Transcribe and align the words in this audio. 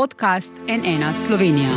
podcast 0.00 0.52
NN 0.68 1.26
Slovenija. 1.26 1.70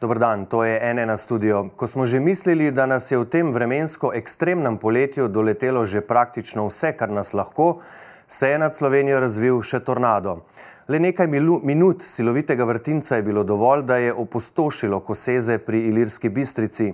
Dobro 0.00 0.18
dan, 0.18 0.46
to 0.46 0.64
je 0.64 0.94
NN 0.94 1.16
studio. 1.18 1.68
Ko 1.76 1.86
smo 1.86 2.06
že 2.06 2.20
mislili, 2.20 2.70
da 2.70 2.86
nas 2.86 3.10
je 3.10 3.18
v 3.18 3.24
tem 3.24 3.52
vremensko 3.52 4.12
ekstremnem 4.14 4.76
poletju 4.76 5.28
doletelo 5.28 5.86
že 5.86 6.00
praktično 6.00 6.66
vse, 6.68 6.92
kar 6.92 7.08
nas 7.08 7.32
lahko, 7.32 7.80
se 8.28 8.48
je 8.48 8.58
nad 8.58 8.76
Slovenijo 8.76 9.20
razvil 9.20 9.62
še 9.62 9.80
tornado. 9.80 10.42
Le 10.88 11.00
nekaj 11.00 11.26
minut 11.62 12.02
silovitega 12.02 12.64
vrtinca 12.64 13.16
je 13.16 13.22
bilo 13.22 13.44
dovolj, 13.44 13.82
da 13.82 13.96
je 13.96 14.12
opustošilo 14.12 15.00
koseze 15.00 15.58
pri 15.58 15.80
Ilirski 15.88 16.28
bistrici. 16.28 16.92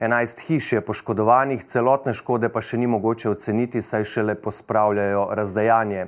11 0.00 0.40
hiš 0.46 0.72
je 0.72 0.80
poškodovanih, 0.80 1.64
celotne 1.64 2.12
škode 2.14 2.50
pa 2.52 2.60
še 2.60 2.76
ni 2.76 2.86
mogoče 2.86 3.30
oceniti, 3.30 3.80
saj 3.82 4.04
šele 4.04 4.34
pospravljajo 4.34 5.22
razdajanje. 5.32 6.06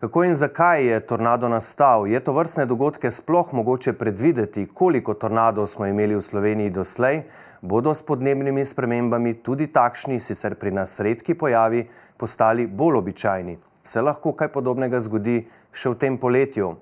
Kako 0.00 0.24
in 0.24 0.34
zakaj 0.34 0.86
je 0.86 1.00
tornado 1.00 1.48
nastal? 1.48 2.06
Je 2.06 2.20
to 2.24 2.32
vrstne 2.32 2.64
dogodke 2.66 3.10
sploh 3.10 3.52
mogoče 3.52 3.92
predvideti, 3.92 4.64
koliko 4.74 5.14
tornadov 5.14 5.66
smo 5.66 5.86
imeli 5.86 6.16
v 6.16 6.22
Sloveniji 6.22 6.70
doslej? 6.70 7.22
Bodo 7.60 7.94
s 7.94 8.02
podnebnimi 8.06 8.64
spremembami 8.64 9.34
tudi 9.44 9.66
takšni, 9.66 10.20
sicer 10.20 10.54
pri 10.54 10.72
nas 10.72 10.96
redki 11.00 11.34
pojavi, 11.34 11.84
postali 12.16 12.66
bolj 12.66 13.02
običajni? 13.02 13.58
Se 13.84 14.00
lahko 14.00 14.32
kaj 14.32 14.54
podobnega 14.56 15.04
zgodi 15.04 15.42
še 15.72 15.92
v 15.92 16.00
tem 16.00 16.16
poletju? 16.16 16.76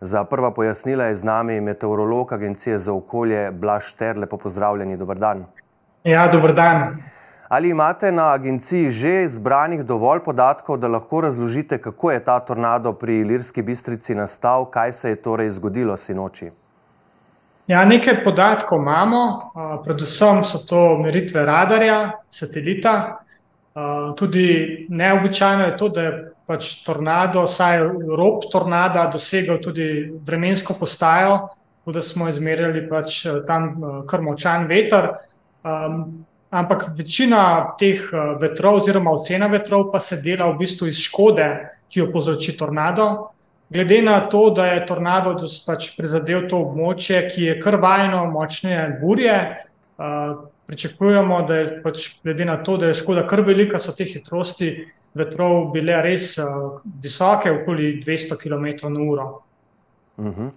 Za 0.00 0.28
prva 0.28 0.50
pojasnila 0.52 1.08
je 1.08 1.16
z 1.16 1.24
nami 1.24 1.60
meteorolog 1.60 2.32
Agencije 2.32 2.78
za 2.78 2.92
okolje 2.92 3.50
Blaž 3.50 3.94
Ter. 3.96 4.18
Lepo 4.18 4.36
pozdravljeni, 4.36 5.00
dober 5.00 5.16
dan. 5.16 5.46
Ja, 6.06 6.28
dober 6.28 6.52
dan. 6.54 6.96
Ali 7.48 7.68
imate 7.68 8.12
na 8.12 8.32
agenciji 8.32 8.90
že 8.90 9.28
zbranih 9.28 9.82
dovolj 9.82 10.20
podatkov, 10.24 10.78
da 10.78 10.88
lahko 10.88 11.20
razložite, 11.20 11.78
kako 11.78 12.10
je 12.10 12.24
ta 12.24 12.38
tornado 12.40 12.92
pri 12.92 13.18
Ilirski 13.18 13.62
bistrici 13.62 14.14
nastal, 14.14 14.70
kaj 14.70 14.92
se 14.92 15.10
je 15.10 15.16
torej 15.22 15.50
zgodilo 15.50 15.96
sinoči? 15.96 16.50
Ja, 17.66 17.84
nekaj 17.84 18.22
podatkov 18.24 18.78
imamo, 18.78 19.50
predvsem 19.84 20.44
so 20.44 20.62
to 20.62 20.98
meritve 21.02 21.42
radarja, 21.42 22.22
satelita. 22.30 23.18
Tudi 24.16 24.86
neobičajno 24.88 25.64
je 25.64 25.76
to, 25.76 25.88
da 25.88 26.02
je 26.02 26.16
pač 26.46 26.84
tornado, 26.86 27.46
saj 27.46 27.82
rob 28.16 28.46
tornada, 28.52 29.10
dosegel 29.10 29.58
tudi 29.58 30.12
vremensko 30.26 30.78
postajo, 30.78 31.48
da 31.86 32.02
smo 32.02 32.28
izmerjali 32.28 32.88
pač 32.88 33.24
tam 33.46 33.74
kar 34.06 34.22
močan 34.22 34.70
veter. 34.70 35.16
Um, 35.66 36.26
ampak 36.50 36.90
večina 36.94 37.74
teh 37.78 37.98
uh, 38.12 38.36
vetrov, 38.38 38.78
oziroma 38.78 39.10
ocena 39.10 39.48
vetrov, 39.50 39.90
pa 39.90 39.98
se 40.00 40.20
dela 40.22 40.46
v 40.52 40.60
bistvu 40.62 40.86
iz 40.86 41.00
škode, 41.02 41.46
ki 41.90 42.00
jo 42.00 42.10
povzroči 42.12 42.54
tornado. 42.58 43.32
Glede 43.70 43.98
na 44.02 44.20
to, 44.30 44.50
da 44.54 44.66
je 44.66 44.84
tornado 44.86 45.34
pač 45.66 45.90
prizadel 45.96 46.46
to 46.46 46.60
območje, 46.68 47.24
ki 47.32 47.48
je 47.48 47.56
kar 47.58 47.80
vajno 47.82 48.28
močne 48.30 48.76
burje, 49.00 49.34
uh, 49.98 50.46
pričakujemo, 50.70 51.40
da 51.48 51.56
je 51.56 51.80
pač 51.82 52.06
glede 52.22 52.46
na 52.46 52.60
to, 52.62 52.76
da 52.78 52.92
je 52.92 53.00
škoda 53.02 53.26
kar 53.26 53.42
velika, 53.42 53.82
so 53.82 53.94
te 53.96 54.06
hitrosti 54.06 54.70
vetrov 55.18 55.72
bile 55.74 55.98
res 56.04 56.36
uh, 56.38 56.78
visoke, 57.02 57.50
okoli 57.50 57.96
200 58.06 58.38
km/h. 58.38 59.26
Uh 60.16 60.50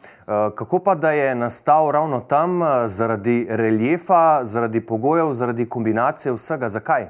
kako 0.55 0.79
pa 0.79 0.95
da 0.95 1.11
je 1.11 1.35
nastal 1.35 1.91
ravno 1.91 2.19
tam, 2.19 2.61
uh, 2.61 2.67
zaradi 2.85 3.47
reljefa, 3.49 4.45
zaradi 4.45 4.81
pogojev, 4.81 5.33
zaradi 5.33 5.69
kombinacije 5.69 6.33
vsega? 6.33 6.69
Zakaj? 6.69 7.09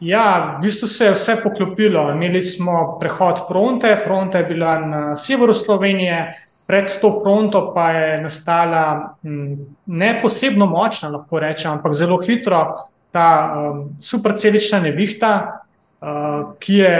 Ja, 0.00 0.56
v 0.58 0.62
bistvu 0.62 0.88
se 0.88 1.04
je 1.04 1.12
vse 1.12 1.36
poklopilo. 1.42 2.10
Imeli 2.10 2.42
smo 2.42 2.96
prehod 3.00 3.40
fronte, 3.48 3.96
fronta 4.04 4.38
je 4.38 4.44
bila 4.44 4.78
na 4.78 5.16
severu 5.16 5.54
Slovenije, 5.54 6.34
pred 6.66 6.88
to 7.00 7.20
fronto 7.22 7.72
pa 7.74 7.90
je 7.90 8.22
nastala 8.22 9.16
m, 9.24 9.56
ne 9.86 10.20
posebno 10.22 10.66
močna, 10.66 11.08
lahko 11.08 11.38
rečem, 11.38 11.70
ampak 11.72 11.94
zelo 11.94 12.18
hitro 12.22 12.88
ta 13.12 13.54
um, 13.54 13.84
supercelična 14.00 14.80
nevihta, 14.80 15.62
uh, 16.00 16.56
ki 16.58 16.74
je 16.74 16.94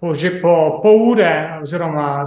po, 0.00 0.14
že 0.14 0.36
po 0.42 0.80
pol 0.82 1.08
ure, 1.10 1.58
oziroma 1.62 2.22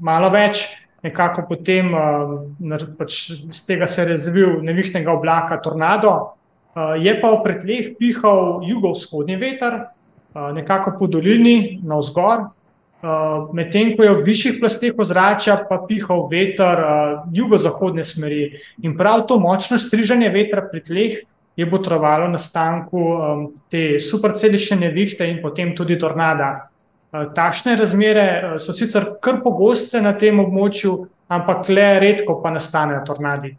malo 0.00 0.30
več, 0.30 0.68
nekako 1.02 1.46
potem 1.48 1.92
uh, 1.94 2.88
pač 2.98 3.30
iz 3.30 3.62
tega 3.66 3.86
se 3.86 4.02
je 4.02 4.08
razvil 4.08 4.58
nevihtnega 4.62 5.12
oblaka 5.12 5.60
tornado. 5.62 6.34
Uh, 6.74 6.94
je 6.98 7.14
pa 7.20 7.32
v 7.34 7.42
pretleh 7.44 7.92
pihal 7.98 8.62
jugovzhodni 8.66 9.38
veter, 9.38 9.88
uh, 10.34 10.50
nekako 10.54 10.98
po 10.98 11.06
dolini, 11.06 11.78
na 11.82 11.98
vzgor, 11.98 12.48
uh, 12.48 13.48
medtem 13.54 13.94
ko 13.96 14.04
je 14.04 14.14
v 14.18 14.26
višjih 14.26 14.60
plasteh 14.60 14.94
ozračja 14.98 15.58
pa 15.70 15.80
pihal 15.86 16.26
veter 16.30 16.76
uh, 16.82 16.92
jugozahodne 17.32 18.04
smeri. 18.04 18.58
In 18.82 18.98
prav 18.98 19.26
to 19.26 19.38
močno 19.38 19.78
strižanje 19.78 20.30
vetra 20.34 20.66
pri 20.66 20.82
tleh 20.82 21.20
je 21.58 21.66
potrovalo 21.66 22.28
nastanku 22.30 22.98
um, 23.02 23.40
te 23.70 23.98
supercelične 23.98 24.78
nevihte 24.78 25.26
in 25.26 25.42
potem 25.42 25.74
tudi 25.74 25.98
tornada. 25.98 26.70
Eh, 27.12 27.28
takšne 27.34 27.76
razmere 27.76 28.24
eh, 28.24 28.58
so 28.60 28.74
sicer 28.76 29.06
kar 29.24 29.40
pogoste 29.40 30.00
na 30.04 30.12
tem 30.12 30.40
območju, 30.42 30.92
ampak 31.32 31.70
le 31.72 31.86
redko 32.04 32.36
pa 32.42 32.52
nastanejo 32.52 33.00
tornadi. 33.06 33.54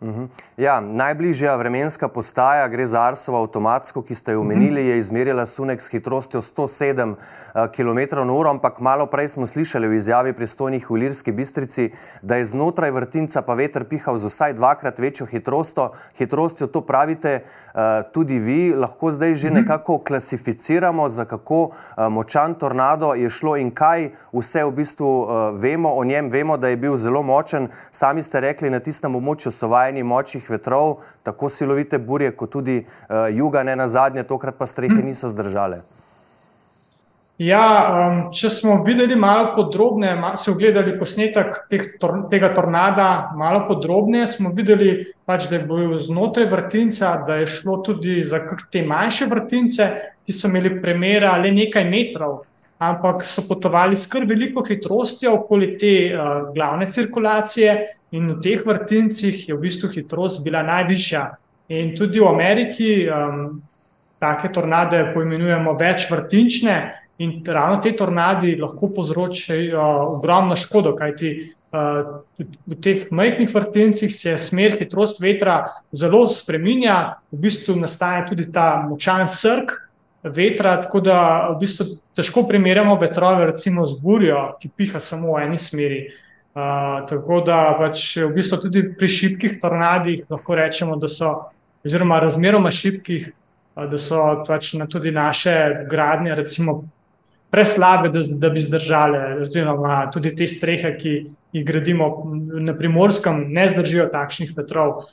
Mhm. 0.00 0.24
Ja, 0.56 0.80
najbližja 0.80 1.54
vremenska 1.56 2.08
postaja, 2.08 2.68
gre 2.68 2.84
za 2.86 3.00
Arsovo 3.00 3.38
avtomatsko, 3.40 4.02
ki 4.02 4.14
ste 4.14 4.32
jo 4.32 4.40
omenili, 4.40 4.86
je 4.86 4.98
izmerila 4.98 5.46
sunek 5.46 5.80
s 5.80 5.88
hitrostjo 5.88 6.42
107 6.42 7.14
km/h, 7.76 8.50
ampak 8.50 8.80
malo 8.80 9.06
prej 9.06 9.28
smo 9.28 9.46
slišali 9.46 9.88
v 9.88 9.96
izjavi 9.96 10.32
pristojnih 10.36 10.90
v 10.90 10.94
Lirski 10.94 11.32
bistrici, 11.32 11.92
da 12.22 12.36
je 12.36 12.44
znotraj 12.44 12.90
vrtinca 12.90 13.42
pa 13.42 13.54
veter 13.54 13.84
pihal 13.88 14.18
z 14.18 14.28
vsaj 14.28 14.54
dvakrat 14.54 14.98
večjo 14.98 15.26
hitrostjo. 15.26 15.90
hitrostjo. 16.18 16.66
To 16.66 16.80
pravite 16.80 17.40
tudi 18.12 18.38
vi, 18.38 18.74
lahko 18.74 19.12
zdaj 19.12 19.34
že 19.34 19.48
mhm. 19.48 19.56
nekako 19.56 19.98
klasificiramo, 19.98 21.08
za 21.08 21.24
kako 21.24 21.70
močan 22.10 22.54
tornado 22.54 23.14
je 23.14 23.30
šlo 23.30 23.56
in 23.56 23.70
kaj 23.70 24.10
vse 24.32 24.64
v 24.64 24.70
bistvu 24.70 25.26
vemo 25.56 25.88
o 25.88 26.04
njem. 26.04 26.30
Vemo, 26.30 26.56
da 26.56 26.68
je 26.68 26.76
bil 26.76 26.96
zelo 26.96 27.22
močen, 27.22 27.68
sami 27.90 28.22
ste 28.22 28.40
rekli 28.40 28.70
na 28.70 28.80
tistem 28.80 29.16
območju 29.16 29.52
Sovaj 29.52 29.85
vajeni 29.86 30.02
močnih 30.02 30.50
vetrov, 30.50 30.98
tako 31.22 31.48
silovite 31.48 31.98
burje, 31.98 32.32
kot 32.36 32.50
tudi 32.50 32.82
uh, 32.82 33.28
juga, 33.30 33.62
ne 33.62 33.76
na 33.76 33.88
zadnje, 33.88 34.26
tokrat 34.26 34.58
pa 34.58 34.66
strehe 34.66 34.98
niso 35.02 35.30
zdržale. 35.30 35.80
Ja, 37.38 37.62
um, 37.92 38.20
če 38.32 38.48
smo 38.48 38.78
videli 38.82 39.12
malo 39.16 39.50
podrobneje, 39.52 40.16
se 40.40 40.50
ogledali 40.50 40.94
posnetek 40.98 41.58
teh, 41.70 41.84
tor, 42.00 42.22
tega 42.30 42.48
tornada, 42.56 43.30
malo 43.36 43.66
podrobneje 43.68 44.26
smo 44.38 44.54
videli, 44.56 45.12
pač, 45.28 45.44
da 45.50 45.58
je 45.58 45.66
bil 45.68 45.92
znotraj 46.00 46.48
vrtinca, 46.48 47.12
da 47.28 47.36
je 47.42 47.50
šlo 47.58 47.82
tudi 47.84 48.22
za 48.24 48.40
te 48.72 48.82
manjše 48.82 49.28
vrtince, 49.28 49.90
ki 50.26 50.34
so 50.34 50.48
imeli 50.48 50.78
premjera 50.80 51.36
le 51.38 51.52
nekaj 51.54 51.84
metrov 51.86 52.40
ampak 52.78 53.24
so 53.24 53.42
potovali 53.48 53.96
s 53.96 54.06
kar 54.06 54.26
veliko 54.28 54.64
hitrostjo 54.64 55.32
okoli 55.34 55.76
te 55.78 55.92
uh, 56.12 56.52
glavne 56.54 56.90
cirkulacije, 56.90 57.76
in 58.12 58.34
v 58.34 58.40
teh 58.44 58.62
vrtincih 58.66 59.48
je 59.48 59.54
v 59.54 59.60
bistvu 59.60 59.90
hitrost 59.94 60.44
bila 60.44 60.62
najvišja. 60.62 61.24
In 61.72 61.96
tudi 61.96 62.20
v 62.20 62.28
Ameriki 62.28 62.90
um, 63.08 63.62
take 64.20 64.52
tornade 64.52 65.10
poimenujemo 65.14 65.74
večvrtinčne, 65.74 66.76
in 67.18 67.40
ravno 67.46 67.80
te 67.80 67.94
tornadi 67.96 68.58
lahko 68.60 68.92
povzročijo 68.92 69.80
uh, 69.80 70.18
ogromno 70.18 70.56
škodo, 70.56 70.92
kajti 70.96 71.32
uh, 71.72 72.20
v 72.36 72.80
teh 72.84 73.08
majhnih 73.10 73.48
vrtincih 73.54 74.12
se 74.12 74.36
smer, 74.36 74.76
hitrost 74.76 75.22
vetra 75.24 75.62
zelo 75.96 76.26
spreminja, 76.28 77.16
v 77.32 77.40
bistvu 77.48 77.80
nastaja 77.80 78.26
tudi 78.28 78.50
ta 78.52 78.84
močan 78.84 79.24
srk 79.24 79.85
vetra, 80.34 80.76
tako 80.82 81.00
da 81.00 81.18
v 81.52 81.58
bistvu 81.60 81.86
težko 82.16 82.46
primerjamo 82.48 82.96
vetrove, 83.00 83.46
recimo 83.52 83.86
z 83.86 83.98
burjo, 84.02 84.56
ki 84.60 84.70
piha 84.76 85.00
samo 85.00 85.36
v 85.36 85.44
eni 85.46 85.58
smeri. 85.58 86.00
Uh, 86.56 87.02
tako 87.08 87.42
da 87.44 87.76
pač 87.76 88.14
v 88.16 88.30
bistvu 88.32 88.58
tudi 88.62 88.82
pri 88.96 89.08
šibkih 89.12 89.58
tornadih 89.60 90.24
lahko 90.32 90.56
rečemo, 90.56 90.96
da 90.96 91.08
so, 91.08 91.32
oziroma 91.84 92.16
razmeroma 92.22 92.72
šibkih, 92.72 93.26
uh, 93.76 93.84
da 93.84 94.00
so 94.00 94.22
pač 94.46 94.72
na 94.80 94.86
tudi 94.88 95.12
naše 95.12 95.86
gradnje, 95.90 96.34
recimo, 96.34 96.78
preslabe, 97.52 98.08
da, 98.08 98.22
da 98.40 98.50
bi 98.50 98.60
zdržale, 98.60 99.20
oziroma 99.44 100.06
tudi 100.12 100.32
te 100.36 100.48
strehe, 100.48 100.96
ki 100.96 101.12
jih 101.52 101.64
gradimo 101.64 102.08
na 102.60 102.74
primorskem, 102.76 103.46
ne 103.52 103.68
zdržijo 103.70 104.08
takšnih 104.12 104.56
vetrov. 104.56 105.06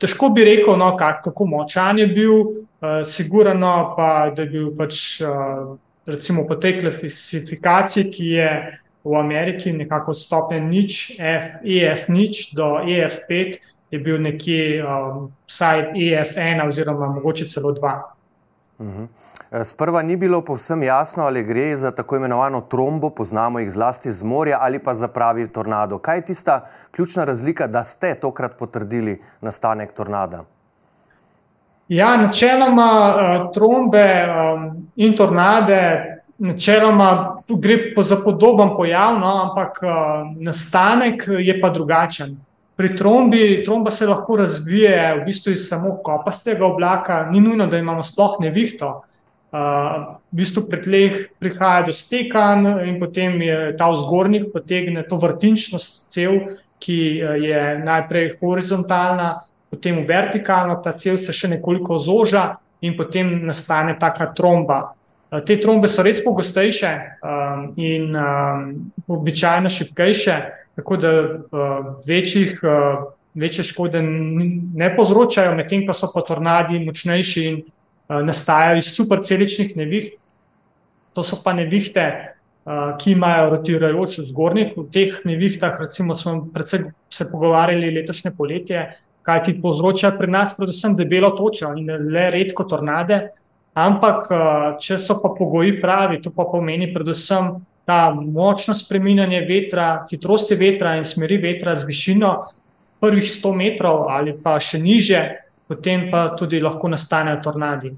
Težko 0.00 0.30
bi 0.32 0.44
rekel, 0.46 0.76
no, 0.80 0.94
kak, 0.96 1.20
kako 1.26 1.46
močan 1.46 1.98
je 2.00 2.06
bil, 2.08 2.38
uh, 2.40 3.02
sigurno 3.04 3.74
pa, 3.96 4.30
da 4.32 4.46
je 4.46 4.48
bil 4.48 4.70
pač, 4.76 5.20
uh, 5.20 5.74
recimo, 6.08 6.46
po 6.48 6.56
tej 6.56 6.78
klasifikaciji, 6.80 8.08
ki 8.08 8.30
je 8.38 8.48
v 9.04 9.18
Ameriki 9.20 9.72
nekako 9.76 10.14
stopen 10.16 10.70
nič, 10.72 11.18
F, 11.20 11.60
EF 11.60 12.08
nič 12.08 12.54
do 12.56 12.80
EF5, 12.88 13.60
je 13.92 14.00
bil 14.00 14.18
nekje 14.18 14.80
um, 14.80 15.28
vsaj 15.46 15.92
EF1 15.92 16.64
oziroma 16.66 17.12
mogoče 17.12 17.44
celo 17.44 17.74
2. 17.76 17.92
Uh 18.78 18.86
-huh. 18.86 19.64
Sprva 19.64 20.02
ni 20.02 20.16
bilo 20.16 20.40
povsem 20.40 20.82
jasno, 20.82 21.22
ali 21.22 21.42
gre 21.42 21.76
za 21.76 21.90
tako 21.90 22.16
imenovano 22.16 22.60
trombo, 22.60 23.10
poznamo 23.10 23.58
jih 23.58 23.70
zlasti 23.70 24.12
z 24.12 24.24
morja, 24.24 24.58
ali 24.60 24.78
pa 24.78 24.94
za 24.94 25.08
pravi 25.08 25.48
tornado. 25.48 25.98
Kaj 25.98 26.16
je 26.16 26.24
tista 26.24 26.66
ključna 26.90 27.24
razlika, 27.24 27.66
da 27.66 27.84
ste 27.84 28.14
tokrat 28.14 28.58
potrdili 28.58 29.22
nastanek 29.40 29.92
tornada? 29.92 30.44
Ja, 31.88 32.16
načeloma 32.16 33.14
uh, 33.14 33.52
trombe 33.52 34.26
um, 34.26 34.88
in 34.96 35.16
tornade, 35.16 36.04
načeloma 36.38 37.36
gre 37.48 38.02
za 38.02 38.16
podoben 38.24 38.70
pojav, 38.76 39.18
no, 39.18 39.42
ampak 39.42 39.82
uh, 39.82 39.90
nastanek 40.40 41.24
je 41.38 41.60
pa 41.60 41.70
drugačen. 41.70 42.36
Pri 42.76 42.96
trombi, 42.96 43.62
tromba 43.64 43.90
se 43.90 44.06
lahko 44.06 44.36
razvije 44.36 45.14
v 45.20 45.24
bistvu 45.24 45.52
iz 45.52 45.68
samo 45.68 45.96
kopastega 46.02 46.66
oblaka, 46.66 47.28
ni 47.30 47.40
nujno, 47.40 47.66
da 47.66 47.78
imamo 47.78 48.02
sploh 48.02 48.40
nevihto. 48.42 49.02
Uh, 49.54 49.60
v 50.34 50.40
bistvu 50.42 50.64
pri 50.66 50.80
tleh 50.82 51.18
prihaja 51.38 51.84
do 51.86 51.92
stekanj 51.94 52.66
in 52.88 52.98
potem 52.98 53.38
je 53.42 53.58
ta 53.78 53.86
vzgornik 53.92 54.48
potegne 54.50 55.04
to 55.06 55.20
vrtinčnost 55.22 56.08
cev, 56.10 56.34
ki 56.82 56.98
je 57.46 57.60
najprej 57.84 58.34
horizontalna, 58.40 59.44
potem 59.70 60.02
vertikalno, 60.06 60.74
ta 60.82 60.92
cel 60.98 61.18
se 61.22 61.32
še 61.32 61.54
nekoliko 61.54 61.98
zoža 62.02 62.56
in 62.82 62.98
potem 62.98 63.46
nastane 63.46 63.94
taka 64.00 64.32
tromba. 64.34 64.96
Te 65.46 65.56
trombe 65.58 65.88
so 65.88 66.02
res 66.02 66.20
pogostejše 66.22 66.90
um, 67.22 67.62
in 67.78 68.10
um, 68.14 68.66
običajno 69.06 69.70
šipkejše 69.70 70.36
tako 70.76 70.96
da 70.96 71.12
uh, 71.22 71.38
večjih, 72.06 72.60
uh, 72.62 73.12
večje 73.34 73.64
škode 73.64 74.02
ne 74.02 74.96
povzročajo, 74.96 75.54
medtem 75.54 75.86
pa 75.86 75.94
so 75.94 76.10
pa 76.14 76.22
tornadi 76.26 76.80
močnejši 76.82 77.44
in 77.48 77.60
uh, 77.62 78.20
nastajajo 78.26 78.82
iz 78.82 78.92
superceličnih 78.96 79.76
neviht. 79.76 80.14
To 81.14 81.22
so 81.22 81.38
pa 81.44 81.52
nevihte, 81.54 82.04
uh, 82.66 82.96
ki 82.98 83.14
imajo 83.14 83.50
rotirajoč 83.54 84.18
zgornjik. 84.30 84.74
V 84.76 84.88
teh 84.90 85.20
nevihtah, 85.24 85.78
recimo, 85.80 86.14
smo 86.14 86.48
se 87.10 87.30
pogovarjali 87.30 87.94
letošnje 87.94 88.34
poletje, 88.34 88.88
kaj 89.22 89.42
ti 89.42 89.54
povzroča 89.60 90.10
pri 90.18 90.30
nas, 90.30 90.56
predvsem 90.58 90.96
debelo 90.96 91.30
točo 91.38 91.70
in 91.78 91.86
le 92.10 92.30
redko 92.30 92.66
tornade. 92.68 93.28
Ampak, 93.74 94.26
če 94.78 94.98
so 95.02 95.16
pa 95.22 95.30
pogoji 95.34 95.80
pravi, 95.80 96.20
to 96.22 96.30
pa 96.30 96.44
pomeni 96.46 96.92
predvsem 96.94 97.54
ta 97.84 98.14
močno 98.16 98.74
spreminjanje 98.74 99.40
vetra, 99.48 100.06
hitrosti 100.10 100.56
vetra 100.56 100.96
in 100.96 101.04
smeri 101.04 101.36
vetra 101.38 101.76
z 101.76 101.86
višino 101.86 102.34
prvih 103.00 103.24
100 103.24 103.52
metrov 103.56 104.08
ali 104.08 104.32
pa 104.42 104.56
še 104.60 104.80
niže, 104.80 105.20
potem 105.68 106.08
pa 106.10 106.30
tudi 106.36 106.60
lahko 106.60 106.88
nastanejo 106.88 107.42
tornadi. 107.44 107.92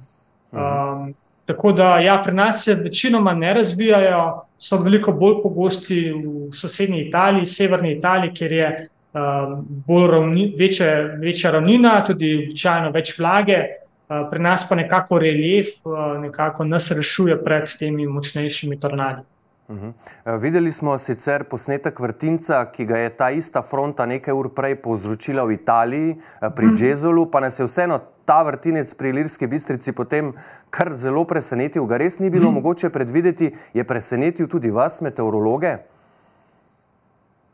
Um, 0.50 1.12
tako 1.46 1.72
da 1.72 1.98
ja, 2.02 2.18
pri 2.24 2.34
nas 2.34 2.64
se 2.64 2.74
večinoma 2.74 3.34
ne 3.34 3.54
razvijajo, 3.54 4.24
so 4.58 4.80
veliko 4.82 5.12
bolj 5.12 5.40
pogosti 5.42 6.00
v 6.10 6.50
sosednji 6.54 7.06
Italiji, 7.06 7.46
severni 7.46 7.92
Italiji, 7.98 8.34
kjer 8.34 8.52
je 8.52 8.68
um, 8.80 9.56
bolj 9.86 10.10
ravni, 10.10 10.46
večje, 10.58 10.90
večja 11.22 11.52
ravnina, 11.54 12.00
tudi 12.06 12.34
običajno 12.42 12.90
več 12.94 13.14
vlage. 13.18 13.62
Uh, 14.06 14.26
pri 14.30 14.42
nas 14.42 14.66
pa 14.68 14.78
nekako 14.78 15.18
relief 15.18 15.80
uh, 15.84 16.14
nekako 16.22 16.64
nas 16.64 16.90
rešuje 16.94 17.38
pred 17.44 17.70
temi 17.78 18.06
močnejšimi 18.06 18.80
tornadi. 18.80 19.22
Uh 19.68 19.76
-huh. 19.76 20.40
Videli 20.40 20.72
smo 20.72 20.98
sicer 20.98 21.44
posnetek 21.44 22.00
vrtinca, 22.00 22.64
ki 22.72 22.84
ga 22.84 22.98
je 22.98 23.16
ta 23.16 23.30
ista 23.30 23.62
fronta 23.62 24.06
nekaj 24.06 24.34
ur 24.34 24.54
prej 24.54 24.74
povzročila 24.74 25.44
v 25.44 25.52
Italiji, 25.52 26.10
eh, 26.10 26.50
pri 26.56 26.66
uh. 26.66 26.72
Džezolu, 26.72 27.30
pa 27.30 27.40
nas 27.40 27.58
je 27.58 27.66
vseeno 27.66 28.00
ta 28.24 28.42
vrtinec 28.42 28.94
pri 28.94 29.08
Ilirski 29.08 29.46
bistrici 29.46 29.92
potem 29.92 30.32
kar 30.70 30.94
zelo 30.94 31.24
presenetil. 31.24 31.86
Ga 31.86 31.96
res 31.96 32.18
ni 32.18 32.30
bilo 32.30 32.48
uh 32.48 32.50
-huh. 32.50 32.54
mogoče 32.54 32.90
predvideti, 32.90 33.54
je 33.74 33.84
presenetil 33.84 34.48
tudi 34.48 34.70
vas, 34.70 35.00
meteorologe? 35.00 35.76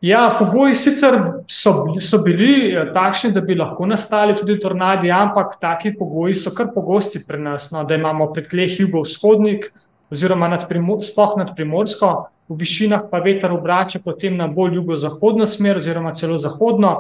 Ja, 0.03 0.37
pogoji 0.38 0.75
sicer 0.75 1.14
so, 1.47 1.73
so 2.00 2.19
bili 2.19 2.75
eh, 2.75 2.88
takšni, 2.94 3.31
da 3.32 3.41
bi 3.41 3.55
lahko 3.55 3.87
nastali 3.87 4.35
tudi 4.37 4.59
tornadi, 4.59 5.11
ampak 5.11 5.61
taki 5.61 5.93
pogoji 5.99 6.35
so 6.35 6.50
kar 6.50 6.73
pogosti 6.75 7.20
pri 7.26 7.38
nas, 7.38 7.70
no, 7.70 7.85
da 7.85 7.94
imamo 7.94 8.32
pred 8.32 8.49
tleh 8.50 8.81
jugovzhodnik, 8.81 9.73
oziroma 10.12 10.49
nad 10.49 10.67
sploh 11.03 11.35
nad 11.41 11.56
Primorsko, 11.56 12.29
v 12.49 12.56
višinah 12.61 13.09
pa 13.11 13.19
veter 13.25 13.53
obrača 13.53 14.00
potem 14.05 14.37
na 14.37 14.47
bolj 14.47 14.76
jugozahodno 14.76 15.47
smer, 15.47 15.81
oziroma 15.81 16.12
celo 16.14 16.38
zahodno. 16.38 16.93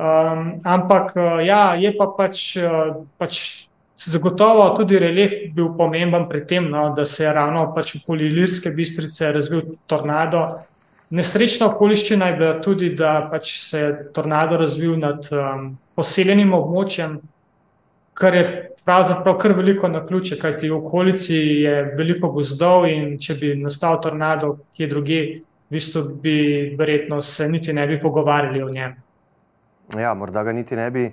Um, 0.00 0.56
ampak 0.64 1.12
uh, 1.16 1.44
ja, 1.44 1.74
je 1.76 1.92
pa 1.92 2.06
pač, 2.16 2.56
uh, 2.56 3.04
pač 3.20 3.66
zagotovo 4.00 4.70
tudi 4.76 4.96
relief 4.98 5.34
bil 5.52 5.74
pomemben 5.76 6.24
pri 6.28 6.46
tem, 6.48 6.70
no, 6.70 6.94
da 6.96 7.04
se 7.04 7.26
je 7.26 7.32
ravno 7.32 7.66
pač 7.74 7.98
okoli 7.98 8.30
Ilirske 8.30 8.70
bistrice 8.72 9.28
razvil 9.32 9.76
tornado. 9.86 10.46
Nesrečna 11.10 11.68
okoliščina 11.74 12.30
je 12.30 12.38
bila 12.38 12.54
tudi, 12.64 12.94
da 12.96 13.28
pač 13.28 13.52
se 13.66 13.80
je 13.82 13.92
tornado 14.16 14.56
razvil 14.56 14.96
nad 14.96 15.26
um, 15.34 15.74
poseljenim 15.98 16.54
območjem, 16.56 17.18
kar 18.16 18.34
je 18.38 18.44
pravzaprav 18.90 19.36
kar 19.38 19.52
veliko 19.54 19.88
na 19.88 20.00
ključe, 20.06 20.36
kajti 20.38 20.68
v 20.70 20.76
okolici 20.76 21.36
je 21.36 21.74
veliko 21.94 22.32
gozdov 22.34 22.88
in 22.90 23.12
če 23.22 23.36
bi 23.38 23.50
nastal 23.54 24.00
tornado, 24.02 24.56
ki 24.74 24.82
je 24.82 24.88
druge, 24.90 25.20
v 25.70 25.76
bistvu 25.76 26.02
bi 26.22 26.34
verjetno 26.78 27.20
se 27.22 27.46
niti 27.48 27.72
ne 27.72 27.86
bi 27.86 28.00
pogovarjali 28.02 28.62
o 28.62 28.70
njem. 28.70 28.96
Ja, 29.98 30.14
morda 30.14 30.42
ga 30.46 30.52
niti 30.52 30.76
ne 30.76 30.90
bi 30.90 31.04
uh, 31.06 31.12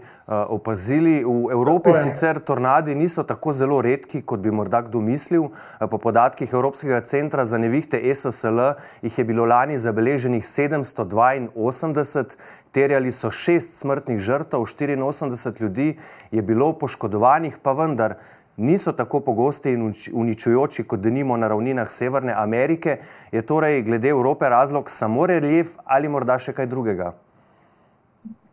opazili. 0.53 1.23
V 1.25 1.51
Evropi 1.51 1.89
sicer 1.97 2.39
tornadi 2.39 2.95
niso 2.95 3.23
tako 3.23 3.53
zelo 3.53 3.81
redki, 3.81 4.21
kot 4.21 4.39
bi 4.39 4.51
morda 4.53 4.81
kdo 4.85 5.01
mislil. 5.01 5.41
Uh, 5.49 5.51
po 5.89 5.97
podatkih 5.97 6.53
Evropskega 6.53 7.01
centra 7.01 7.45
za 7.45 7.57
nevihte 7.57 7.97
SSL 8.15 8.59
jih 9.01 9.17
je 9.17 9.25
bilo 9.25 9.45
lani 9.45 9.77
zabeleženih 9.81 10.43
782, 10.43 12.35
terjali 12.71 13.11
so 13.11 13.31
šest 13.31 13.79
smrtnih 13.81 14.19
žrtev, 14.19 14.59
84 14.59 15.61
ljudi 15.61 15.97
je 16.31 16.41
bilo 16.41 16.73
poškodovanih, 16.77 17.57
pa 17.61 17.73
vendar 17.73 18.15
niso 18.57 18.91
tako 18.91 19.19
pogosti 19.19 19.73
in 19.73 19.93
uničujoči, 20.13 20.83
kot 20.83 20.99
denimo 20.99 21.37
na 21.37 21.47
ravninah 21.47 21.89
Severne 21.91 22.33
Amerike. 22.37 22.97
Je 23.31 23.41
torej 23.41 23.81
glede 23.81 24.09
Evrope 24.09 24.49
razlog 24.49 24.89
samo 24.89 25.25
relief 25.25 25.67
ali 25.85 26.09
morda 26.09 26.37
še 26.39 26.53
kaj 26.53 26.65
drugega? 26.69 27.13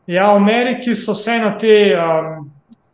Ja, 0.07 0.33
v 0.33 0.37
Ameriki 0.37 0.93
so 0.95 1.15
vseeno 1.17 1.55
te, 1.57 1.97
um, 1.97 2.45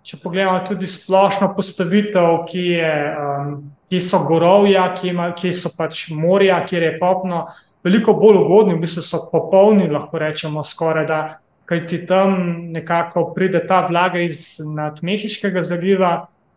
če 0.07 0.21
pogledamo 0.23 0.63
tudi 0.63 0.87
splošno 0.87 1.49
postavitev, 1.57 2.45
ki, 2.47 2.67
je, 2.77 2.93
um, 3.19 3.55
ki 3.91 3.99
so 4.05 4.21
gorovja, 4.29 4.85
ki, 4.95 5.09
ima, 5.11 5.31
ki 5.35 5.51
so 5.51 5.73
pač 5.75 6.05
morja, 6.15 6.61
kjer 6.69 6.87
je 6.87 6.93
popno, 7.01 7.49
veliko 7.83 8.15
bolj 8.15 8.39
ugodni, 8.45 8.77
v 8.77 8.85
bistvu 8.85 9.03
so 9.03 9.25
popolni, 9.33 9.89
lahko 9.91 10.21
rečemo 10.23 10.63
skoraj 10.63 11.09
da, 11.09 11.21
kajti 11.71 12.05
tam 12.07 12.37
nekako 12.75 13.29
pride 13.35 13.63
ta 13.67 13.81
vlaga 13.87 14.23
iz 14.23 14.61
nadmehiškega 14.63 15.65
zaliva, 15.67 16.13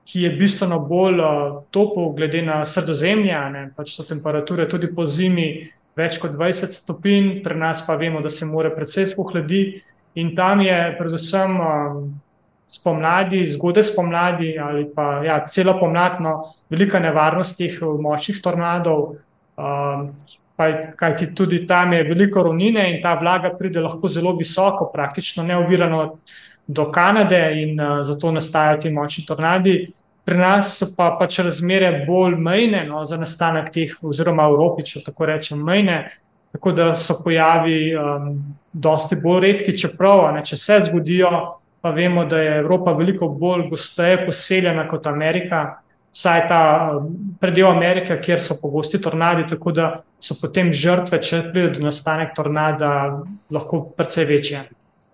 ki 0.05 0.27
je 0.27 0.33
bistveno 0.37 0.77
bolj 0.85 1.21
uh, 1.23 1.55
topel, 1.73 2.11
glede 2.13 2.43
na 2.45 2.59
sredozemlje, 2.61 3.39
ne, 3.55 3.63
pač 3.73 3.95
so 3.95 4.05
temperature 4.05 4.67
tudi 4.69 4.91
po 4.93 5.07
zimi 5.09 5.47
več 5.97 6.19
kot 6.21 6.37
20 6.37 6.77
stopinj, 6.77 7.39
pri 7.41 7.57
nas 7.57 7.81
pa 7.87 7.97
vemo, 7.97 8.21
da 8.21 8.29
se 8.29 8.45
more 8.45 8.69
predvsej 8.75 9.09
spohladiti. 9.15 9.81
In 10.15 10.35
tam 10.35 10.61
je 10.61 10.77
predvsem 10.97 11.57
um, 11.59 12.21
spomladi, 12.67 13.47
zgodaj 13.47 13.83
spomladi 13.83 14.53
ali 14.59 14.85
pa 14.95 15.23
ja, 15.25 15.39
celo 15.47 15.77
pomladno, 15.79 16.41
velika 16.69 16.99
nevarnost 16.99 17.57
teh 17.57 17.81
močnih 17.81 18.41
tornadov. 18.41 19.15
Um, 19.57 20.09
Kaj 20.95 21.15
ti 21.17 21.25
tudi 21.35 21.63
tam 21.67 21.95
je 21.97 22.03
veliko 22.05 22.43
ravnine 22.45 22.83
in 22.93 22.99
ta 23.01 23.15
vlaga 23.19 23.49
pride 23.57 23.81
lahko 23.81 24.07
zelo 24.07 24.35
visoko, 24.37 24.85
praktično 24.93 25.43
neovirano 25.43 26.03
do 26.67 26.85
Kanade, 26.91 27.39
in 27.57 27.81
uh, 27.81 28.03
zato 28.05 28.31
nastajajo 28.31 28.77
ti 28.81 28.91
močni 28.93 29.25
tornadi. 29.25 29.73
Pri 30.23 30.37
nas 30.37 30.77
so 30.77 30.87
pa 30.95 31.09
pač 31.19 31.39
razmere 31.43 32.05
bolj 32.07 32.37
mejne 32.39 32.85
no, 32.87 33.01
za 33.03 33.17
nastanek 33.17 33.73
teh, 33.73 33.97
oziroma 34.05 34.45
v 34.47 34.55
Evropi, 34.55 34.85
če 34.87 35.01
tako 35.03 35.25
rečem, 35.27 35.59
mejne, 35.59 35.97
tako 36.53 36.71
da 36.71 36.93
so 36.93 37.17
pojavi 37.25 37.79
um, 37.97 38.37
dosti 38.73 39.15
bolj 39.15 39.41
redki, 39.47 39.77
čeprav, 39.77 40.25
ne, 40.35 40.43
če 40.45 40.57
se 40.57 40.79
zgodijo, 40.87 41.29
pa 41.83 41.91
vemo, 41.91 42.25
da 42.25 42.39
je 42.41 42.57
Evropa 42.61 42.93
veliko 42.97 43.27
bolj 43.27 43.67
gosteje 43.69 44.25
poseljena 44.25 44.87
kot 44.87 45.07
Amerika, 45.07 45.63
vsaj 46.13 46.47
ta 46.49 46.61
predel 47.41 47.71
Amerike, 47.71 48.17
kjer 48.21 48.41
so 48.41 48.57
pogosti 48.61 49.01
tornadi, 49.01 49.47
tako 49.49 49.73
da 49.75 49.89
so 50.21 50.37
potem 50.41 50.71
žrtve, 50.73 51.19
če 51.21 51.41
pride 51.51 51.79
do 51.79 51.87
nastanek 51.87 52.35
tornada, 52.37 52.91
lahko 53.51 53.81
precej 53.97 54.25
večje. 54.25 54.63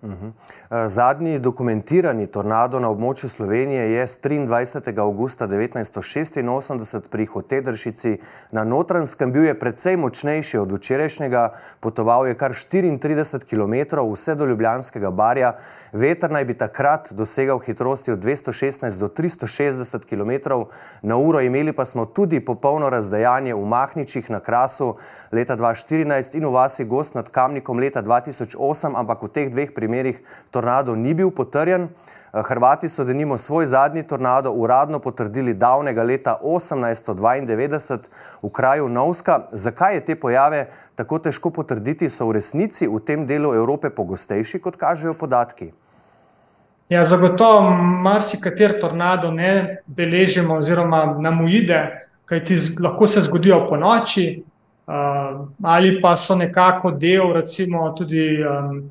Uh 0.01 0.11
-huh. 0.11 0.31
Eh, 0.71 0.89
zadnji 0.89 1.39
dokumentirani 1.39 2.27
tornado 2.27 2.79
na 2.79 2.91
območju 2.93 3.29
Slovenije 3.29 3.87
je 3.91 4.03
z 4.07 4.19
23. 4.21 4.99
augusta 5.01 5.47
1986 5.47 7.07
pri 7.09 7.25
Hotedršici 7.25 8.19
na 8.51 8.63
Notranskem. 8.63 9.31
Bil 9.33 9.47
je 9.47 9.55
precej 9.59 9.97
močnejši 9.97 10.57
od 10.61 10.71
včerajšnjega, 10.71 11.47
potoval 11.79 12.27
je 12.27 12.35
kar 12.37 12.53
34 12.53 13.49
km 13.49 13.97
vse 14.13 14.35
do 14.35 14.45
Ljubljanskega 14.45 15.09
barja. 15.11 15.55
Veter 15.93 16.29
naj 16.31 16.45
bi 16.45 16.53
takrat 16.53 17.09
dosegal 17.17 17.59
hitrosti 17.65 18.11
od 18.11 18.19
216 18.19 18.99
do 18.99 19.07
360 19.07 20.05
km 20.05 20.61
na 21.01 21.17
uro, 21.17 21.41
imeli 21.41 21.73
pa 21.73 21.85
smo 21.85 22.05
tudi 22.05 22.45
popolno 22.45 22.89
razdajanje 22.89 23.55
v 23.55 23.65
Mahničih 23.65 24.29
na 24.29 24.39
Krasu 24.39 24.93
leta 25.31 25.57
2014 25.57 26.37
in 26.37 26.45
v 26.45 26.53
vasi 26.53 26.85
Gost 26.85 27.15
nad 27.15 27.29
Kamnikom 27.29 27.79
leta 27.79 28.01
2008, 28.01 28.93
ampak 28.93 29.23
v 29.23 29.33
teh 29.33 29.49
dveh 29.49 29.73
primerih 29.73 30.21
tornado 30.59 30.95
ni 30.95 31.13
bil 31.13 31.31
potrjen. 31.31 31.87
Eh, 32.33 32.41
Hrvati 32.43 32.89
so 32.89 33.03
denimo 33.03 33.37
svoj 33.37 33.65
zadnji 33.65 34.03
tornado 34.03 34.51
uradno 34.51 34.99
potrdili 34.99 35.53
davnega 35.53 36.03
leta 36.03 36.37
1892 36.43 37.99
v 38.43 38.49
kraju 38.53 38.89
Novska. 38.89 39.39
Zakaj 39.51 39.95
je 39.95 40.05
te 40.05 40.15
pojave 40.15 40.67
tako 40.95 41.19
težko 41.19 41.49
potrditi, 41.49 42.09
so 42.09 42.27
v 42.27 42.35
resnici 42.41 42.87
v 42.87 42.99
tem 42.99 43.25
delu 43.27 43.53
Evrope 43.55 43.89
pogostejši, 43.89 44.59
kot 44.59 44.75
kažejo 44.75 45.13
podatki? 45.13 45.71
Ja, 46.89 47.05
zagotovo 47.05 47.71
marsikater 48.03 48.79
tornado 48.81 49.31
ne 49.31 49.81
beležimo 49.87 50.57
oziroma 50.57 51.05
nam 51.21 51.43
ujde, 51.45 52.05
kajti 52.25 52.57
lahko 52.83 53.07
se 53.07 53.21
zgodijo 53.21 53.67
po 53.69 53.77
noči 53.77 54.43
uh, 54.89 55.47
ali 55.63 56.01
pa 56.01 56.15
so 56.15 56.35
nekako 56.35 56.91
del 56.91 57.33
recimo 57.33 57.91
tudi 57.97 58.41
um, 58.43 58.89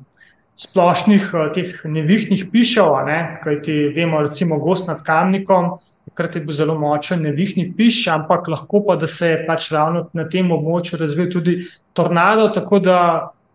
splošnih 0.59 1.29
uh, 1.33 1.49
teh 1.55 1.77
nevihtnih 1.87 2.45
pišev, 2.51 2.95
ne? 3.07 3.19
kajti 3.43 3.93
vemo, 3.95 4.21
recimo 4.25 4.59
gost 4.59 4.89
nad 4.91 5.03
kamnikom, 5.05 5.77
takrat 6.09 6.35
je 6.35 6.41
bil 6.43 6.55
zelo 6.55 6.75
močen 6.79 7.21
nevihni 7.23 7.69
piš, 7.77 8.07
ampak 8.11 8.47
lahko 8.47 8.83
pa, 8.87 8.95
da 8.99 9.07
se 9.07 9.29
je 9.29 9.43
pač 9.47 9.71
ravno 9.71 10.07
na 10.13 10.25
tem 10.29 10.51
območju 10.51 10.99
razvil 10.99 11.29
tudi 11.31 11.59
tornado, 11.93 12.49
tako 12.53 12.79
da 12.79 12.97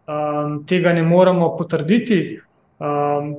um, 0.06 0.62
tega 0.68 0.94
ne 0.94 1.02
moremo 1.02 1.54
potrditi. 1.58 2.38
Um, 2.78 3.34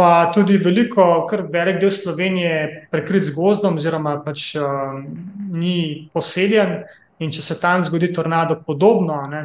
pa 0.00 0.30
tudi 0.32 0.56
veliko, 0.56 1.26
kar 1.28 1.42
velik 1.52 1.76
del 1.80 1.90
Slovenije 1.92 2.50
je 2.50 2.68
prekrit 2.90 3.26
z 3.26 3.34
gozdom, 3.36 3.76
oziroma 3.76 4.14
pač 4.24 4.54
um, 4.56 5.04
ni 5.52 6.08
poseljen. 6.14 6.80
In 7.20 7.28
če 7.28 7.42
se 7.44 7.58
tam 7.60 7.82
zgodi 7.84 8.08
tornado, 8.16 8.56
podobno, 8.64 9.18
ne, 9.28 9.42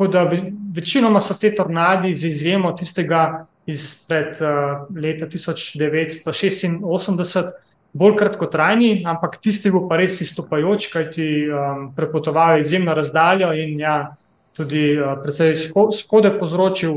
Tako 0.00 0.12
da 0.12 0.30
večinoma 0.74 1.20
so 1.20 1.34
te 1.40 1.54
tornadi 1.54 2.14
z 2.14 2.28
izjemo 2.28 2.72
tistega 2.72 3.46
izpred 3.66 4.28
uh, 4.40 4.48
leta 4.96 5.26
1986 5.26 7.50
bolj 7.92 8.16
kratkotrajni, 8.16 9.04
ampak 9.06 9.36
tisti 9.44 9.70
bo 9.70 9.88
pa 9.90 9.96
res 10.00 10.20
izstopajoč, 10.24 10.86
kajti 10.94 11.26
um, 11.52 11.92
prepotoval 11.96 12.58
izjemno 12.62 12.94
razdaljo 12.96 13.52
in 13.52 13.80
ja, 13.80 14.14
tudi 14.56 14.96
uh, 14.96 15.20
precej 15.20 15.54
škode 15.98 16.38
povzročil. 16.38 16.92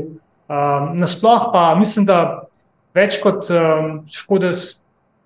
Um, 0.48 0.96
nasploh 0.96 1.52
pa 1.52 1.74
mislim, 1.76 2.08
da 2.08 2.48
več 2.96 3.20
kot 3.20 3.52
um, 3.52 4.08
škode 4.08 4.56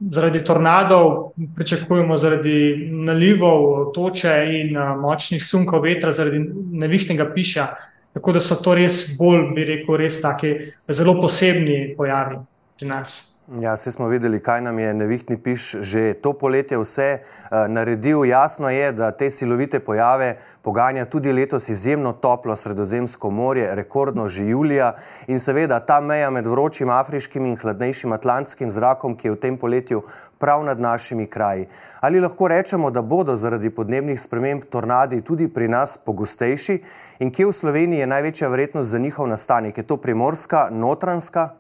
zaradi 0.01 0.45
tornadov, 0.45 1.33
pričakujemo 1.57 2.17
zaradi 2.17 2.89
nalivov, 2.91 3.93
toče 3.95 4.35
in 4.61 4.79
močnih 5.01 5.45
sunkov 5.45 5.83
vetra, 5.83 6.13
zaradi 6.13 6.43
nevihtnega 6.73 7.31
piša. 7.35 7.67
Tako 8.15 8.33
da 8.33 8.41
so 8.41 8.57
to 8.63 8.75
res 8.75 9.17
bolj, 9.19 9.53
bi 9.55 9.65
rekel, 9.69 9.97
res 10.01 10.21
taki 10.23 10.55
zelo 10.91 11.19
posebni 11.21 11.95
pojavi 11.97 12.39
pri 12.79 12.89
nas. 12.89 13.38
Ja, 13.57 13.75
vse 13.75 13.93
smo 13.93 14.09
videli, 14.09 14.43
kaj 14.45 14.61
nam 14.61 14.79
je 14.79 14.95
nevihtni 14.95 15.39
piš 15.41 15.71
že 15.81 16.15
to 16.15 16.33
poletje 16.33 16.79
vse 16.79 17.19
uh, 17.19 17.65
naredil. 17.69 18.25
Jasno 18.25 18.69
je, 18.71 18.93
da 18.93 19.11
te 19.11 19.31
silovite 19.31 19.81
pojave 19.81 20.37
poganja 20.63 21.05
tudi 21.05 21.33
letos 21.33 21.69
izjemno 21.69 22.13
toplo 22.13 22.57
sredozemsko 22.57 23.31
morje, 23.31 23.75
rekordno 23.75 24.29
že 24.29 24.45
julija 24.47 24.95
in 25.27 25.41
seveda 25.41 25.81
ta 25.81 26.01
meja 26.01 26.31
med 26.31 26.47
vročim 26.47 26.91
afriškim 26.91 27.47
in 27.47 27.57
hladnejšim 27.57 28.13
atlantskim 28.13 28.71
zrakom, 28.71 29.17
ki 29.17 29.29
je 29.29 29.33
v 29.33 29.41
tem 29.41 29.57
poletju 29.57 30.03
prav 30.39 30.65
nad 30.65 30.81
našimi 30.81 31.27
kraji. 31.27 31.69
Ali 32.01 32.21
lahko 32.21 32.49
rečemo, 32.49 32.91
da 32.91 33.03
bodo 33.03 33.37
zaradi 33.37 33.71
podnebnih 33.71 34.21
sprememb 34.21 34.69
tornadi 34.71 35.23
tudi 35.23 35.49
pri 35.49 35.69
nas 35.69 35.97
pogostejši 36.05 36.83
in 37.19 37.33
kje 37.33 37.47
v 37.47 37.53
Sloveniji 37.53 38.01
je 38.01 38.07
največja 38.07 38.49
verjetnost 38.49 38.91
za 38.91 38.99
njihov 38.99 39.29
nastanek? 39.29 39.79
Je 39.79 39.87
to 39.87 39.97
primorska, 39.97 40.69
notranska? 40.71 41.58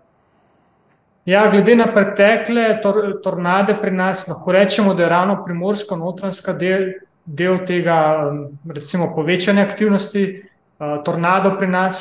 Ja, 1.28 1.42
glede 1.52 1.74
na 1.76 1.84
pretekle 1.92 2.78
tor, 2.80 3.18
tornade 3.20 3.74
pri 3.76 3.90
nas, 3.92 4.22
lahko 4.30 4.52
rečemo, 4.52 4.94
da 4.96 5.02
je 5.02 5.08
ravno 5.08 5.34
primorsko-notranska 5.44 6.54
del, 6.56 6.86
del 7.24 7.58
tega 7.68 7.98
um, 8.30 8.38
recimo, 8.72 9.10
povečanja 9.14 9.66
aktivnosti 9.68 10.22
uh, 10.30 11.02
tornado 11.04 11.52
pri 11.58 11.68
nas. 11.68 12.00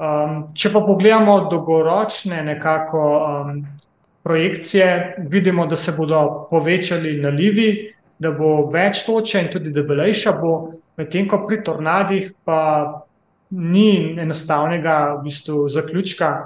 Um, 0.00 0.38
če 0.56 0.72
pa 0.72 0.80
pogledamo 0.80 1.36
dolgoročne 1.50 2.40
nekako 2.48 3.04
um, 3.18 3.60
projekcije, 4.24 4.88
vidimo, 5.28 5.66
da 5.66 5.76
se 5.76 5.92
bodo 5.98 6.48
povečali 6.50 7.18
nalivi, 7.20 7.70
da 8.18 8.32
bo 8.32 8.70
več 8.72 9.04
toče 9.04 9.44
in 9.44 9.52
tudi 9.52 9.76
debelejša 9.76 10.32
bo, 10.40 10.56
medtem 10.96 11.28
ko 11.28 11.44
pri 11.44 11.60
tornadih 11.60 12.32
pa 12.44 12.58
ni 13.52 14.16
enostavnega 14.16 15.00
v 15.18 15.24
bistvu, 15.28 15.66
zaključka 15.68 16.36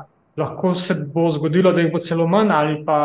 lahko 0.40 0.74
se 0.74 0.96
bo 1.14 1.28
zgodilo, 1.30 1.72
da 1.72 1.84
jih 1.84 1.92
bo 1.92 2.00
celo 2.00 2.26
manj 2.28 2.52
ali 2.56 2.80
pa 2.84 2.98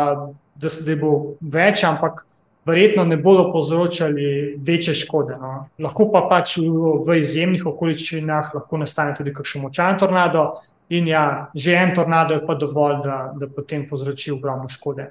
da 0.54 0.70
se 0.72 0.90
jih 0.90 1.00
bo 1.00 1.12
več, 1.40 1.84
ampak 1.84 2.24
verjetno 2.66 3.04
ne 3.04 3.16
bodo 3.16 3.50
povzročali 3.52 4.56
večje 4.58 4.94
škode. 4.94 5.36
No. 5.40 5.68
Lahko 5.78 6.08
pa 6.12 6.24
pač 6.30 6.56
v, 6.58 6.96
v 7.06 7.18
izjemnih 7.20 7.66
okoliščinah 7.66 8.54
lahko 8.56 8.80
nastane 8.82 9.14
tudi 9.18 9.34
kakšen 9.34 9.66
močan 9.66 9.98
tornado. 10.00 10.48
In 10.94 11.08
ja, 11.10 11.50
že 11.54 11.74
en 11.74 11.94
tornado 11.94 12.36
je 12.36 12.44
pa 12.46 12.54
dovolj, 12.54 13.00
da, 13.02 13.16
da 13.34 13.48
potem 13.50 13.88
povzroči 13.90 14.30
ogromno 14.34 14.68
škode. 14.70 15.08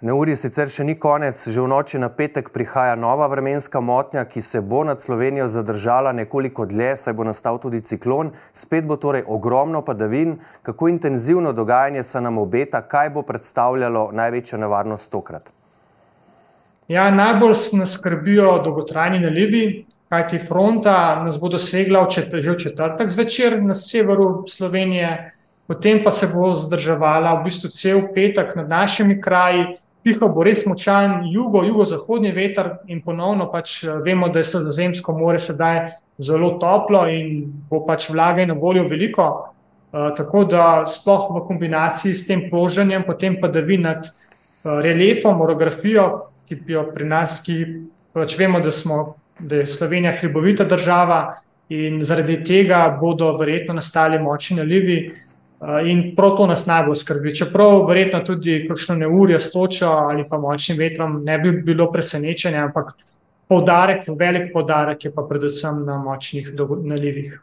Neurje 0.00 0.32
sicer 0.40 0.70
še 0.72 0.80
ni 0.88 0.94
konec, 0.96 1.36
že 1.36 1.60
v 1.60 1.68
noči 1.68 1.98
na 2.00 2.08
petek 2.08 2.46
prihaja 2.54 2.94
nova 2.96 3.26
vremenska 3.28 3.82
motnja, 3.84 4.22
ki 4.24 4.40
se 4.40 4.62
bo 4.64 4.80
nad 4.80 4.96
Slovenijo 4.96 5.44
zadržala 5.44 6.14
nekoliko 6.16 6.64
dlje, 6.64 6.94
saj 6.96 7.12
bo 7.18 7.26
nastal 7.28 7.58
tudi 7.60 7.82
ciklon. 7.84 8.30
Spet 8.56 8.88
bo 8.88 8.96
torej 8.96 9.26
ogromno 9.28 9.82
padavin. 9.84 10.38
Kako 10.64 10.88
intenzivno 10.88 11.52
dogajanje 11.52 12.00
se 12.02 12.20
nam 12.20 12.38
obeta, 12.40 12.80
kaj 12.80 13.10
bo 13.12 13.22
predstavljalo 13.28 14.06
največjo 14.16 14.60
nevarnost 14.64 15.12
tokrat? 15.12 15.52
Ja, 16.88 17.10
najbolj 17.12 17.76
nas 17.76 17.92
skrbijo 17.98 18.56
dolgotrajni 18.64 19.20
nalivi, 19.20 19.84
kajti 20.08 20.40
fronta 20.40 21.20
nas 21.20 21.36
bo 21.36 21.52
dosegla 21.52 22.06
že 22.08 22.24
v 22.24 22.56
četrtek 22.56 23.12
zvečer 23.12 23.60
na 23.62 23.76
severu 23.76 24.48
Slovenije, 24.48 25.12
potem 25.68 26.00
pa 26.00 26.10
se 26.10 26.32
bo 26.32 26.54
zadrževala 26.56 27.36
v 27.36 27.44
bistvu 27.52 27.68
cel 27.68 28.02
petek 28.16 28.56
nad 28.56 28.68
našimi 28.68 29.20
kraji 29.20 29.76
pihal 30.04 30.30
bo 30.32 30.44
res 30.44 30.64
močan 30.66 31.24
jugo, 31.28 31.62
jugozahodni 31.64 32.32
veter 32.32 32.78
in 32.88 33.02
ponovno 33.04 33.50
pač 33.52 33.82
eh, 33.84 33.98
vemo, 34.04 34.28
da 34.28 34.40
je 34.40 34.50
sredozemsko 34.52 35.16
more 35.16 35.38
sedaj 35.38 35.96
zelo 36.20 36.56
toplo 36.60 37.06
in 37.08 37.46
bo 37.70 37.84
pač 37.86 38.10
vlage 38.10 38.46
na 38.46 38.54
voljo 38.54 38.86
veliko. 38.88 39.30
Uh, 39.90 40.12
tako 40.14 40.44
da 40.46 40.84
sploh 40.86 41.24
v 41.34 41.40
kombinaciji 41.48 42.14
s 42.14 42.28
tem 42.28 42.44
ploženjem, 42.46 43.02
potem 43.02 43.40
pa 43.42 43.48
da 43.50 43.58
vi 43.58 43.74
nad 43.74 43.98
uh, 43.98 44.76
reliefom, 44.84 45.40
orografijo, 45.42 46.04
ki 46.46 46.60
jo 46.70 46.84
pri 46.94 47.08
nas, 47.10 47.40
ki 47.42 47.56
pač 48.14 48.36
vemo, 48.38 48.60
da, 48.62 48.70
smo, 48.70 49.16
da 49.40 49.64
je 49.64 49.66
Slovenija 49.66 50.12
hribovita 50.20 50.62
država 50.70 51.40
in 51.74 52.04
zaradi 52.06 52.38
tega 52.46 52.84
bodo 53.00 53.32
verjetno 53.40 53.74
nastali 53.80 54.20
močni 54.22 54.60
nalivi, 54.60 55.00
Eh, 55.10 55.29
in 55.84 56.14
prav 56.16 56.36
to 56.36 56.46
nas 56.46 56.66
najbolj 56.66 56.96
skrbi. 56.96 57.34
Čeprav 57.34 57.84
verjetno 57.88 58.22
tudi 58.24 58.64
kakšno 58.68 58.96
neurje 58.96 59.40
s 59.40 59.52
točo 59.52 59.86
ali 59.86 60.24
pa 60.30 60.38
močnim 60.38 60.78
vetrom 60.78 61.20
ne 61.24 61.38
bi 61.38 61.52
bilo 61.52 61.90
presenečenje, 61.92 62.58
ampak 62.58 62.94
podarek, 63.48 64.08
velik 64.18 64.52
podarek 64.52 65.04
je 65.04 65.14
pa 65.14 65.22
predvsem 65.28 65.84
na 65.84 65.98
močnih 65.98 66.52
nalivih. 66.82 67.40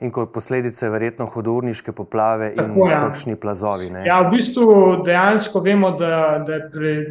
In 0.00 0.10
kot 0.12 0.28
posledice, 0.32 0.90
verjetno 0.92 1.24
hudourniške 1.32 1.92
poplave 1.96 2.50
in 2.50 2.58
Tako, 2.58 2.88
ja. 2.90 2.98
kakšni 3.00 3.36
plazovi. 3.40 3.88
Ne? 3.90 4.02
Ja, 4.04 4.18
v 4.26 4.34
bistvu 4.34 4.66
dejansko 5.06 5.62
vemo, 5.64 5.94
da, 5.96 6.18
da, 6.44 6.58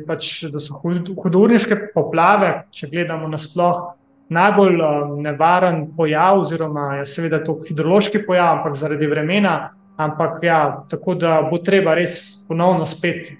pač, 0.05 0.43
da 0.53 0.61
so 0.61 0.77
hudourniške 0.83 1.79
poplave, 1.95 2.51
če 2.69 2.91
gledamo 2.91 3.29
nasplošno, 3.31 3.95
najbolj 4.29 4.79
um, 4.81 5.17
nevaren 5.21 5.83
pojav, 5.97 6.39
oziroma 6.41 6.95
je 6.99 7.05
seveda 7.09 7.43
to 7.45 7.59
hidrološki 7.65 8.23
pojav, 8.25 8.59
ampak 8.59 8.77
zaradi 8.77 9.09
vremena 9.09 9.55
Ampak 9.97 10.43
ja, 10.43 10.85
tako 10.89 11.15
da 11.15 11.41
bo 11.51 11.57
treba 11.57 11.93
res 11.95 12.45
ponovno 12.47 12.85
spet 12.85 13.31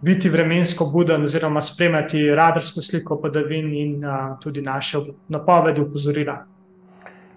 biti 0.00 0.30
vremensko 0.30 0.86
buden, 0.92 1.24
oziroma 1.24 1.60
spremljati 1.60 2.28
radarsko 2.34 2.82
sliko 2.82 3.18
padavin 3.22 3.72
in 3.74 4.04
uh, 4.04 4.38
tudi 4.40 4.62
naše 4.62 4.98
napovedi 5.28 5.80
upozorila. 5.80 6.44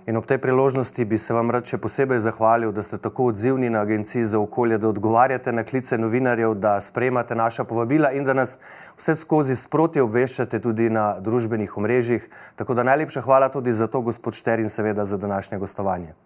In 0.05 0.17
ob 0.17 0.25
tej 0.25 0.37
priložnosti 0.37 1.05
bi 1.05 1.17
se 1.17 1.33
vam 1.33 1.51
rad 1.53 1.67
še 1.69 1.77
posebej 1.77 2.19
zahvalil, 2.25 2.71
da 2.73 2.81
ste 2.83 2.97
tako 2.97 3.27
odzivni 3.29 3.69
na 3.69 3.83
Agenciji 3.85 4.25
za 4.25 4.39
okolje, 4.41 4.79
da 4.81 4.89
odgovarjate 4.89 5.53
na 5.53 5.63
klice 5.63 5.97
novinarjev, 5.97 6.55
da 6.57 6.79
sprejemate 6.81 7.37
naša 7.37 7.63
povabila 7.69 8.09
in 8.11 8.25
da 8.25 8.33
nas 8.33 8.57
vse 8.97 9.15
skozi 9.15 9.55
sproti 9.55 10.01
obveščate 10.01 10.59
tudi 10.59 10.89
na 10.89 11.19
družbenih 11.19 11.77
omrežjih. 11.77 12.25
Tako 12.57 12.73
da 12.73 12.83
najlepša 12.83 13.21
hvala 13.21 13.49
tudi 13.53 13.73
za 13.73 13.87
to, 13.87 14.01
gospod 14.01 14.33
Šter, 14.33 14.59
in 14.59 14.69
seveda 14.69 15.05
za 15.05 15.21
današnje 15.21 15.61
gostovanje. 15.61 16.17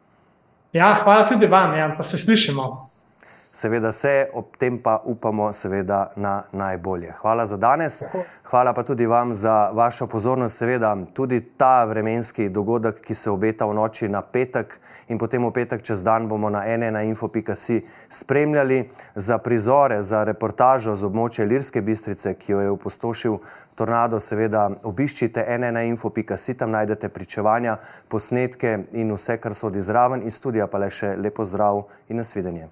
Ja, 0.75 0.96
hvala 1.03 1.27
tudi 1.27 1.48
vam, 1.48 1.77
ja, 1.77 1.94
pa 1.98 2.03
se 2.03 2.17
slišimo. 2.17 2.63
Seveda 3.55 3.91
se, 3.91 4.29
ob 4.34 4.46
tem 4.60 4.77
pa 4.84 4.98
upamo 5.05 5.53
seveda 5.53 6.12
na 6.15 6.44
najbolje. 6.51 7.13
Hvala 7.22 7.46
za 7.46 7.58
danes. 7.58 8.03
Hvala 8.44 8.74
pa 8.74 8.84
tudi 8.84 9.05
vam 9.05 9.34
za 9.34 9.70
vašo 9.74 10.08
pozornost. 10.08 10.58
Seveda 10.58 10.98
tudi 11.13 11.39
ta 11.58 11.84
vremenski 11.84 12.50
dogodek, 12.50 13.00
ki 13.01 13.15
se 13.15 13.32
obeta 13.32 13.65
v 13.65 13.74
noči 13.74 14.10
na 14.10 14.22
petek 14.22 14.75
in 15.08 15.17
potem 15.17 15.46
v 15.48 15.53
petek 15.53 15.82
čez 15.82 16.03
dan 16.03 16.27
bomo 16.27 16.50
na 16.50 16.65
ene.info.si 16.67 17.82
spremljali 18.10 18.89
za 19.15 19.38
prizore, 19.38 20.03
za 20.03 20.24
reportažo 20.24 20.96
z 20.96 21.08
območja 21.08 21.46
Lirske 21.46 21.82
bistrice, 21.82 22.34
ki 22.34 22.51
jo 22.51 22.60
je 22.60 22.72
upostošil 22.72 23.38
tornado. 23.75 24.20
Seveda 24.20 24.70
obiščite 24.84 25.46
ene.info.si, 25.48 26.58
tam 26.58 26.72
najdete 26.72 27.10
pričevanja, 27.10 27.77
posnetke 28.10 28.77
in 28.94 29.13
vse, 29.13 29.38
kar 29.38 29.55
sodi 29.55 29.82
zraven. 29.82 30.24
In 30.24 30.32
studija 30.32 30.67
pa 30.67 30.82
le 30.82 30.89
še 30.89 31.15
lepo 31.20 31.46
zdrav 31.46 31.86
in 32.10 32.24
nasvidenje. 32.24 32.70